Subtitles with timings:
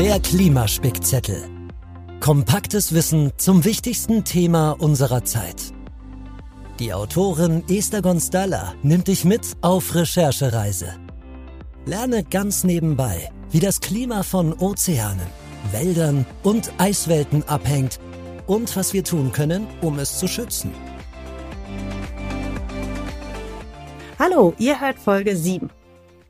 [0.00, 1.44] Der Klimaspickzettel.
[2.20, 5.74] Kompaktes Wissen zum wichtigsten Thema unserer Zeit.
[6.78, 10.94] Die Autorin Esther Gonstalla nimmt dich mit auf Recherchereise.
[11.84, 15.26] Lerne ganz nebenbei, wie das Klima von Ozeanen,
[15.70, 18.00] Wäldern und Eiswelten abhängt
[18.46, 20.72] und was wir tun können, um es zu schützen.
[24.18, 25.68] Hallo, ihr hört Folge 7.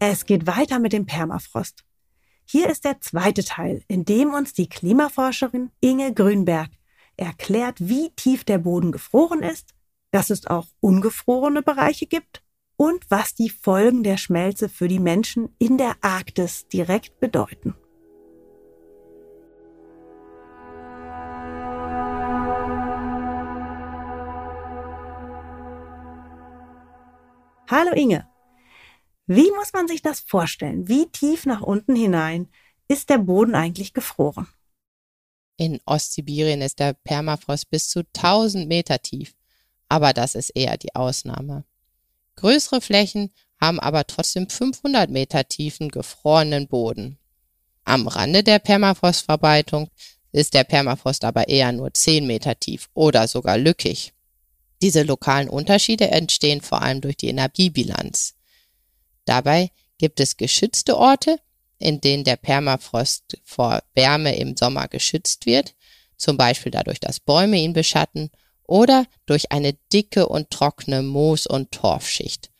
[0.00, 1.84] Es geht weiter mit dem Permafrost.
[2.52, 6.68] Hier ist der zweite Teil, in dem uns die Klimaforscherin Inge Grünberg
[7.16, 9.72] erklärt, wie tief der Boden gefroren ist,
[10.10, 12.42] dass es auch ungefrorene Bereiche gibt
[12.76, 17.76] und was die Folgen der Schmelze für die Menschen in der Arktis direkt bedeuten.
[27.68, 28.29] Hallo Inge.
[29.32, 30.88] Wie muss man sich das vorstellen?
[30.88, 32.48] Wie tief nach unten hinein
[32.88, 34.48] ist der Boden eigentlich gefroren?
[35.56, 39.36] In Ostsibirien ist der Permafrost bis zu 1000 Meter tief,
[39.88, 41.62] aber das ist eher die Ausnahme.
[42.34, 47.16] Größere Flächen haben aber trotzdem 500 Meter tiefen gefrorenen Boden.
[47.84, 49.90] Am Rande der Permafrostverbreitung
[50.32, 54.12] ist der Permafrost aber eher nur 10 Meter tief oder sogar lückig.
[54.82, 58.34] Diese lokalen Unterschiede entstehen vor allem durch die Energiebilanz.
[59.24, 61.38] Dabei gibt es geschützte Orte,
[61.78, 65.74] in denen der Permafrost vor Wärme im Sommer geschützt wird,
[66.16, 68.30] zum Beispiel dadurch, dass Bäume ihn beschatten
[68.64, 72.50] oder durch eine dicke und trockene Moos- und Torfschicht,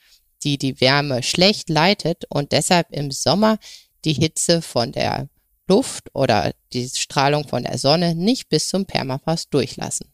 [0.43, 3.59] die die Wärme schlecht leitet und deshalb im Sommer
[4.05, 5.29] die Hitze von der
[5.69, 10.13] Luft oder die Strahlung von der Sonne nicht bis zum Permafrost durchlassen.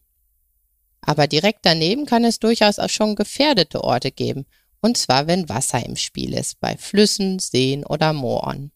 [1.00, 4.44] Aber direkt daneben kann es durchaus auch schon gefährdete Orte geben,
[4.87, 8.70] und zwar wenn Wasser im Spiel ist, bei Flüssen, Seen oder Mooren.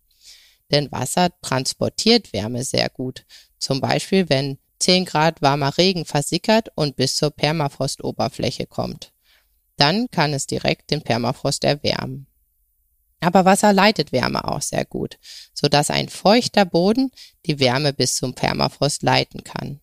[0.73, 3.25] Denn Wasser transportiert Wärme sehr gut,
[3.59, 9.13] zum Beispiel wenn 10 Grad warmer Regen versickert und bis zur Permafrostoberfläche kommt.
[9.77, 12.27] Dann kann es direkt den Permafrost erwärmen.
[13.21, 15.17] Aber Wasser leitet Wärme auch sehr gut,
[15.55, 17.13] sodass ein feuchter Boden
[17.47, 19.79] die Wärme bis zum Permafrost leiten kann.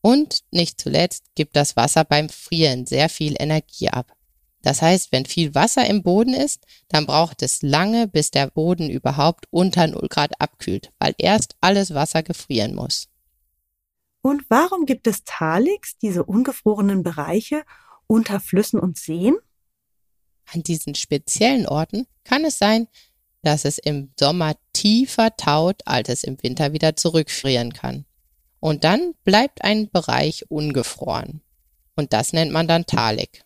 [0.00, 4.16] Und nicht zuletzt gibt das Wasser beim Frieren sehr viel Energie ab.
[4.62, 8.88] Das heißt, wenn viel Wasser im Boden ist, dann braucht es lange, bis der Boden
[8.88, 13.08] überhaupt unter 0 Grad abkühlt, weil erst alles Wasser gefrieren muss.
[14.22, 17.64] Und warum gibt es Talix, diese ungefrorenen Bereiche
[18.06, 19.36] unter Flüssen und Seen?
[20.52, 22.86] An diesen speziellen Orten kann es sein,
[23.42, 28.04] dass es im Sommer tiefer taut, als es im Winter wieder zurückfrieren kann.
[28.60, 31.42] Und dann bleibt ein Bereich ungefroren.
[31.96, 33.44] Und das nennt man dann Talik.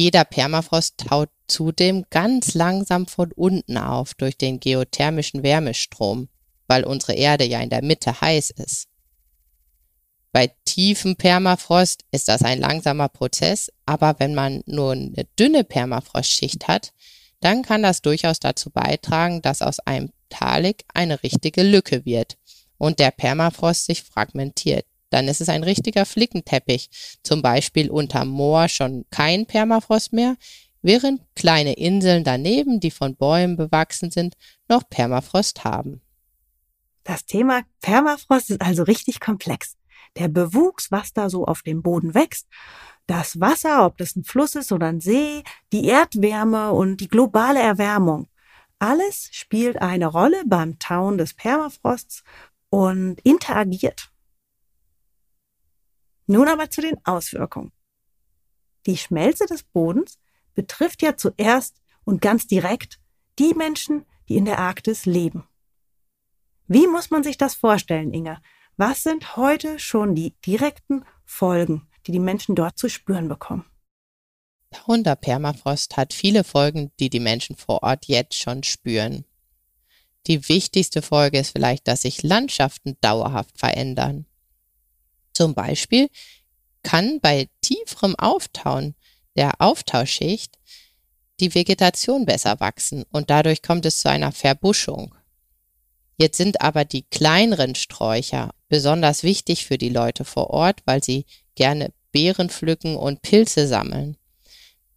[0.00, 6.30] Jeder Permafrost taut zudem ganz langsam von unten auf durch den geothermischen Wärmestrom,
[6.68, 8.88] weil unsere Erde ja in der Mitte heiß ist.
[10.32, 16.66] Bei tiefem Permafrost ist das ein langsamer Prozess, aber wenn man nur eine dünne Permafrostschicht
[16.66, 16.94] hat,
[17.40, 22.38] dann kann das durchaus dazu beitragen, dass aus einem Talik eine richtige Lücke wird,
[22.78, 24.86] und der Permafrost sich fragmentiert.
[25.10, 26.88] Dann ist es ein richtiger Flickenteppich,
[27.22, 30.36] zum Beispiel unter Moor schon kein Permafrost mehr,
[30.82, 34.34] während kleine Inseln daneben, die von Bäumen bewachsen sind,
[34.68, 36.00] noch Permafrost haben.
[37.04, 39.76] Das Thema Permafrost ist also richtig komplex.
[40.16, 42.46] Der Bewuchs, was da so auf dem Boden wächst,
[43.06, 45.42] das Wasser, ob das ein Fluss ist oder ein See,
[45.72, 48.28] die Erdwärme und die globale Erwärmung.
[48.78, 52.22] Alles spielt eine Rolle beim Tauen des Permafrosts
[52.70, 54.09] und interagiert.
[56.30, 57.72] Nun aber zu den Auswirkungen.
[58.86, 60.20] Die Schmelze des Bodens
[60.54, 63.00] betrifft ja zuerst und ganz direkt
[63.40, 65.48] die Menschen, die in der Arktis leben.
[66.68, 68.40] Wie muss man sich das vorstellen, Inga?
[68.76, 73.64] Was sind heute schon die direkten Folgen, die die Menschen dort zu spüren bekommen?
[74.70, 79.24] Dauernder Permafrost hat viele Folgen, die die Menschen vor Ort jetzt schon spüren.
[80.28, 84.26] Die wichtigste Folge ist vielleicht, dass sich Landschaften dauerhaft verändern.
[85.32, 86.08] Zum Beispiel
[86.82, 88.94] kann bei tieferem Auftauen
[89.36, 90.58] der Auftauschschicht
[91.40, 95.14] die Vegetation besser wachsen und dadurch kommt es zu einer Verbuschung.
[96.16, 101.24] Jetzt sind aber die kleineren Sträucher besonders wichtig für die Leute vor Ort, weil sie
[101.54, 104.18] gerne Beeren pflücken und Pilze sammeln.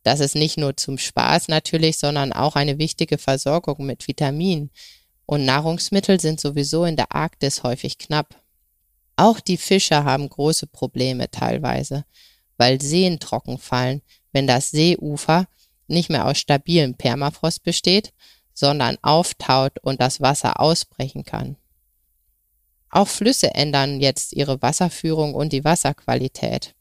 [0.04, 4.70] Das ist nicht nur zum Spaß natürlich, sondern auch eine wichtige Versorgung mit Vitaminen.
[5.26, 8.43] Und Nahrungsmittel sind sowieso in der Arktis häufig knapp.
[9.16, 12.06] Auch die Fischer haben große Probleme teilweise,
[12.58, 14.02] weil Seen trocken fallen,
[14.32, 15.48] wenn das Seeufer
[15.88, 18.14] nicht mehr aus stabilem Permafrost besteht,
[18.54, 21.58] sondern auftaut und das Wasser ausbrechen kann.
[22.90, 26.76] Auch Flüsse ändern jetzt ihre Wasserführung und die Wasserqualität.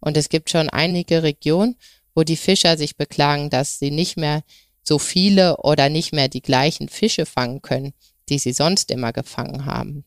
[0.00, 1.76] Und es gibt schon einige Regionen,
[2.14, 4.42] wo die Fischer sich beklagen, dass sie nicht mehr
[4.82, 7.92] so viele oder nicht mehr die gleichen Fische fangen können,
[8.28, 10.04] die sie sonst immer gefangen haben.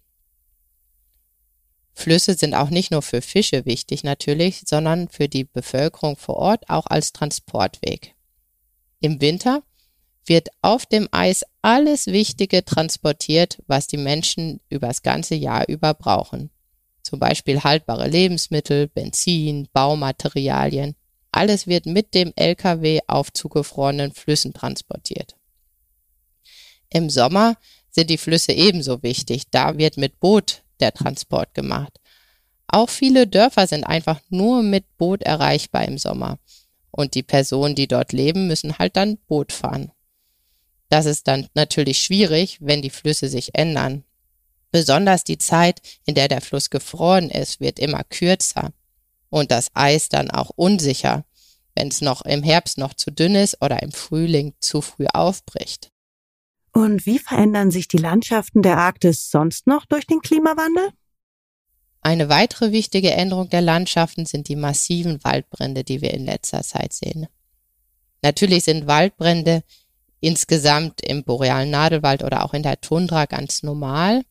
[2.02, 6.68] Flüsse sind auch nicht nur für Fische wichtig natürlich, sondern für die Bevölkerung vor Ort
[6.68, 8.16] auch als Transportweg.
[9.00, 9.62] Im Winter
[10.26, 16.50] wird auf dem Eis alles Wichtige transportiert, was die Menschen übers ganze Jahr über brauchen.
[17.04, 20.96] Zum Beispiel haltbare Lebensmittel, Benzin, Baumaterialien.
[21.32, 25.36] Alles wird mit dem Lkw auf zugefrorenen Flüssen transportiert.
[26.90, 27.58] Im Sommer
[27.92, 29.44] sind die Flüsse ebenso wichtig.
[29.52, 32.00] Da wird mit Boot der Transport gemacht.
[32.68, 36.40] Auch viele Dörfer sind einfach nur mit Boot erreichbar im Sommer.
[36.90, 39.92] Und die Personen, die dort leben, müssen halt dann Boot fahren.
[40.90, 44.04] Das ist dann natürlich schwierig, wenn die Flüsse sich ändern.
[44.72, 48.74] Besonders die Zeit, in der der Fluss gefroren ist, wird immer kürzer
[49.30, 51.26] und das Eis dann auch unsicher,
[51.76, 55.92] wenn es noch im Herbst noch zu dünn ist oder im Frühling zu früh aufbricht.
[56.74, 60.90] Und wie verändern sich die Landschaften der Arktis sonst noch durch den Klimawandel?
[62.02, 66.94] Eine weitere wichtige Änderung der Landschaften sind die massiven Waldbrände, die wir in letzter Zeit
[66.94, 67.28] sehen.
[68.22, 69.64] Natürlich sind Waldbrände
[70.20, 74.24] insgesamt im borealen Nadelwald oder auch in der Tundra ganz normal,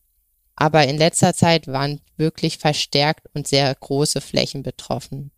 [0.55, 5.31] aber in letzter Zeit waren wirklich verstärkt und sehr große Flächen betroffen.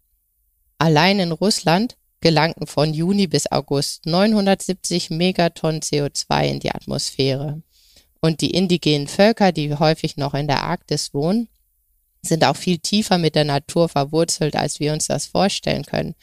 [0.77, 7.61] Allein in Russland gelangten von Juni bis August 970 Megatonnen CO2 in die Atmosphäre.
[8.21, 11.49] Und die indigenen Völker, die häufig noch in der Arktis wohnen,
[12.21, 16.15] sind auch viel tiefer mit der Natur verwurzelt, als wir uns das vorstellen können.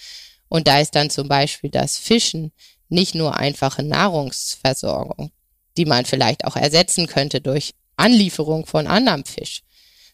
[0.49, 2.53] Und da ist dann zum Beispiel das Fischen
[2.89, 5.31] nicht nur einfache Nahrungsversorgung,
[5.77, 9.61] die man vielleicht auch ersetzen könnte durch Anlieferung von anderem Fisch,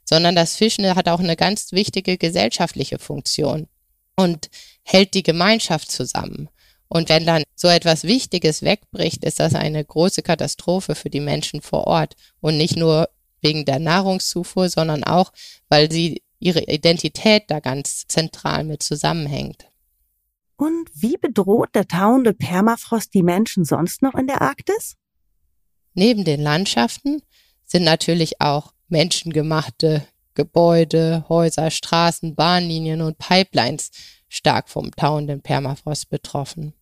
[0.05, 3.69] sondern das Fischen hat auch eine ganz wichtige gesellschaftliche Funktion
[4.17, 4.49] und
[4.83, 6.49] hält die Gemeinschaft zusammen.
[6.89, 11.61] Und wenn dann so etwas Wichtiges wegbricht, ist das eine große Katastrophe für die Menschen
[11.61, 12.15] vor Ort.
[12.41, 13.09] Und nicht nur
[13.41, 15.33] wegen der Nahrungszufuhr, sondern auch,
[15.69, 19.69] weil sie ihre Identität da ganz zentral mit zusammenhängt.
[20.57, 24.97] Und wie bedroht der tauende Permafrost die Menschen sonst noch in der Arktis?
[25.93, 27.23] Neben den Landschaften
[27.65, 33.91] sind natürlich auch menschengemachte Gebäude, Häuser, Straßen, Bahnlinien und Pipelines
[34.29, 36.73] stark vom tauenden Permafrost betroffen.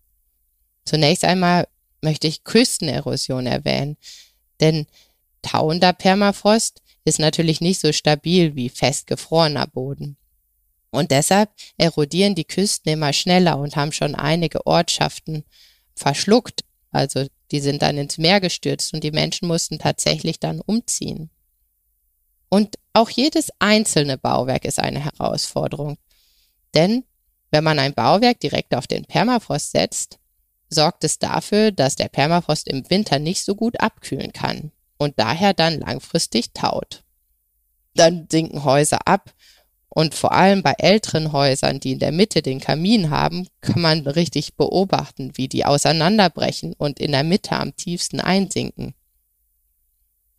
[0.85, 1.67] Zunächst einmal
[2.03, 3.97] möchte ich Küstenerosion erwähnen,
[4.61, 4.87] denn
[5.41, 10.17] tauender Permafrost ist natürlich nicht so stabil wie festgefrorener Boden.
[10.91, 15.45] Und deshalb erodieren die Küsten immer schneller und haben schon einige Ortschaften
[15.95, 16.65] verschluckt.
[16.91, 21.31] Also die sind dann ins Meer gestürzt und die Menschen mussten tatsächlich dann umziehen.
[22.55, 25.99] Und auch jedes einzelne Bauwerk ist eine Herausforderung.
[26.73, 27.03] Denn
[27.51, 30.21] wenn man ein Bauwerk direkt auf den Permafrost setzt,
[30.71, 35.53] sorgt es dafür, dass der Permafrost im Winter nicht so gut abkühlen kann und daher
[35.53, 37.03] dann langfristig taut.
[37.97, 39.35] Dann sinken Häuser ab
[39.89, 44.06] und vor allem bei älteren Häusern, die in der Mitte den Kamin haben, kann man
[44.06, 48.95] richtig beobachten, wie die auseinanderbrechen und in der Mitte am tiefsten einsinken.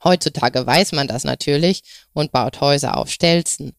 [0.06, 1.82] Heutzutage weiß man das natürlich
[2.14, 3.74] und baut Häuser auf Stelzen.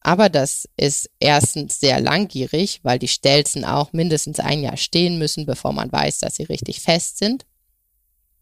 [0.00, 5.46] Aber das ist erstens sehr langgierig, weil die Stelzen auch mindestens ein Jahr stehen müssen,
[5.46, 7.46] bevor man weiß, dass sie richtig fest sind.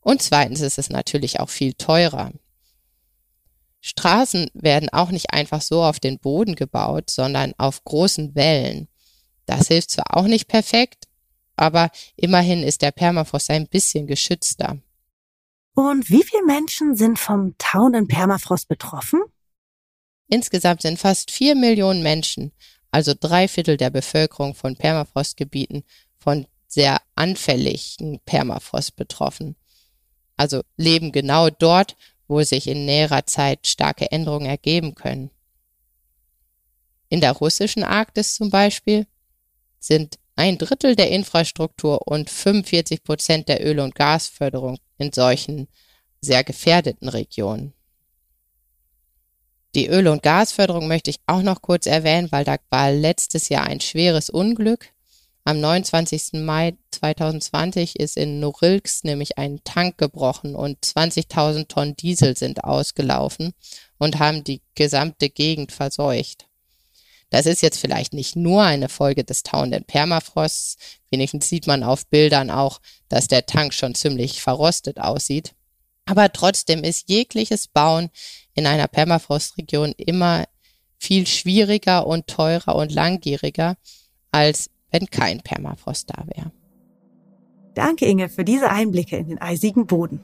[0.00, 2.32] Und zweitens ist es natürlich auch viel teurer.
[3.80, 8.88] Straßen werden auch nicht einfach so auf den Boden gebaut, sondern auf großen Wellen.
[9.46, 11.06] Das hilft zwar auch nicht perfekt,
[11.54, 14.78] aber immerhin ist der Permafrost ein bisschen geschützter.
[15.74, 19.22] Und wie viele Menschen sind vom tauenden Permafrost betroffen?
[20.28, 22.52] Insgesamt sind fast vier Millionen Menschen,
[22.90, 25.84] also drei Viertel der Bevölkerung von Permafrostgebieten,
[26.18, 29.56] von sehr anfälligen Permafrost betroffen.
[30.36, 31.96] Also leben genau dort,
[32.28, 35.30] wo sich in näherer Zeit starke Änderungen ergeben können.
[37.08, 39.06] In der russischen Arktis zum Beispiel
[39.78, 45.68] sind ein Drittel der Infrastruktur und 45 Prozent der Öl- und Gasförderung in solchen
[46.20, 47.74] sehr gefährdeten Regionen.
[49.74, 53.64] Die Öl- und Gasförderung möchte ich auch noch kurz erwähnen, weil da war letztes Jahr
[53.64, 54.88] ein schweres Unglück.
[55.44, 56.34] Am 29.
[56.34, 63.52] Mai 2020 ist in Norilsk nämlich ein Tank gebrochen und 20.000 Tonnen Diesel sind ausgelaufen
[63.98, 66.46] und haben die gesamte Gegend verseucht.
[67.32, 70.76] Das ist jetzt vielleicht nicht nur eine Folge des tauenden Permafrosts.
[71.10, 75.54] Wenigstens sieht man auf Bildern auch, dass der Tank schon ziemlich verrostet aussieht.
[76.04, 78.10] Aber trotzdem ist jegliches Bauen
[78.52, 80.44] in einer Permafrostregion immer
[80.98, 83.76] viel schwieriger und teurer und langwieriger,
[84.30, 86.52] als wenn kein Permafrost da wäre.
[87.72, 90.20] Danke, Inge, für diese Einblicke in den eisigen Boden.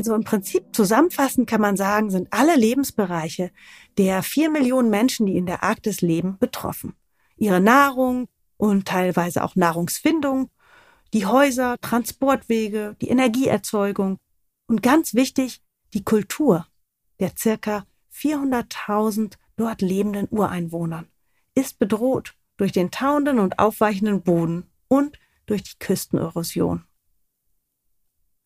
[0.00, 3.50] Also im Prinzip zusammenfassend kann man sagen, sind alle Lebensbereiche
[3.98, 6.94] der vier Millionen Menschen, die in der Arktis leben, betroffen.
[7.36, 8.26] Ihre Nahrung
[8.56, 10.48] und teilweise auch Nahrungsfindung,
[11.12, 14.16] die Häuser, Transportwege, die Energieerzeugung
[14.68, 15.60] und ganz wichtig,
[15.92, 16.66] die Kultur
[17.18, 21.08] der circa 400.000 dort lebenden Ureinwohnern
[21.54, 26.86] ist bedroht durch den tauenden und aufweichenden Boden und durch die Küstenerosion.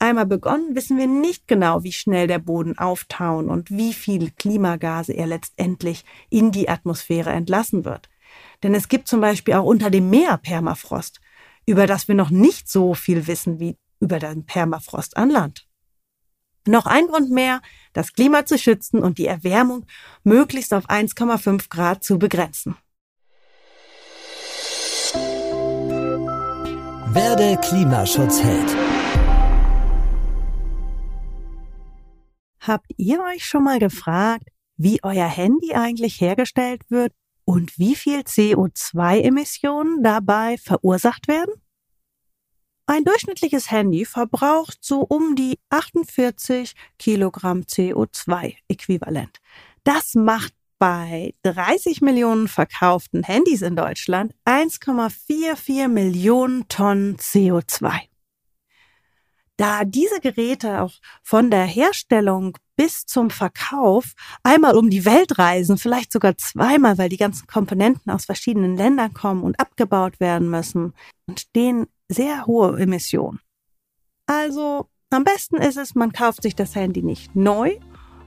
[0.05, 5.15] Einmal begonnen, wissen wir nicht genau, wie schnell der Boden auftauen und wie viel Klimagase
[5.15, 8.11] er letztendlich in die Atmosphäre entlassen wird.
[8.63, 11.23] Denn es gibt zum Beispiel auch unter dem Meer Permafrost,
[11.65, 15.67] über das wir noch nicht so viel wissen wie über den Permafrost an Land.
[16.67, 17.63] Noch ein Grund mehr,
[17.95, 19.87] das Klima zu schützen und die Erwärmung
[20.23, 22.77] möglichst auf 1,5 Grad zu begrenzen.
[27.15, 28.84] Werde Klimaschutzheld.
[32.67, 37.13] Habt ihr euch schon mal gefragt, wie euer Handy eigentlich hergestellt wird
[37.45, 41.53] und wie viel CO2-Emissionen dabei verursacht werden?
[42.87, 49.41] Ein durchschnittliches Handy verbraucht so um die 48 Kilogramm CO2-Äquivalent.
[49.85, 58.09] Das macht bei 30 Millionen verkauften Handys in Deutschland 1,44 Millionen Tonnen CO2.
[59.57, 60.93] Da diese Geräte auch
[61.23, 67.09] von der Herstellung bis zum Verkauf einmal um die Welt reisen, vielleicht sogar zweimal, weil
[67.09, 70.93] die ganzen Komponenten aus verschiedenen Ländern kommen und abgebaut werden müssen,
[71.29, 73.41] entstehen sehr hohe Emissionen.
[74.27, 77.79] Also am besten ist es, man kauft sich das Handy nicht neu,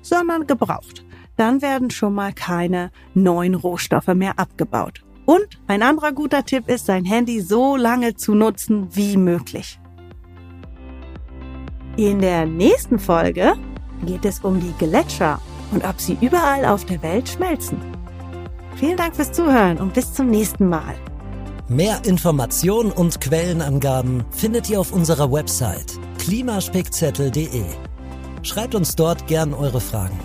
[0.01, 1.03] sondern gebraucht.
[1.36, 5.03] Dann werden schon mal keine neuen Rohstoffe mehr abgebaut.
[5.25, 9.79] Und ein anderer guter Tipp ist, sein Handy so lange zu nutzen wie möglich.
[11.98, 13.54] In der nächsten Folge
[14.06, 17.80] geht es um die Gletscher und ob sie überall auf der Welt schmelzen.
[18.75, 20.94] Vielen Dank fürs Zuhören und bis zum nächsten Mal.
[21.68, 27.63] Mehr Informationen und Quellenangaben findet ihr auf unserer Website klimaspickzettel.de.
[28.44, 30.20] Schreibt uns dort gern eure Fragen.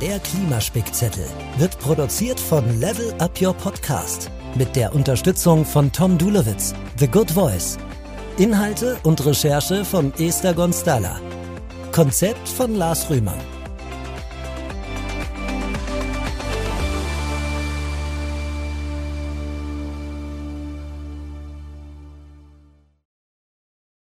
[0.00, 1.26] Der Klimaspickzettel
[1.58, 7.32] wird produziert von Level Up Your Podcast mit der Unterstützung von Tom Dulowitz, The Good
[7.32, 7.76] Voice.
[8.38, 11.18] Inhalte und Recherche von Esther Gonstalla.
[11.90, 13.55] Konzept von Lars Rühmann.